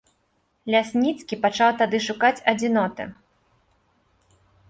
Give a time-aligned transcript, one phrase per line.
[0.75, 3.03] Лясніцкі пачаў тады шукаць адзіноты.